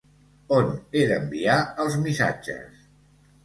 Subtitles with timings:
[0.59, 2.85] On he d'enviar els missatges?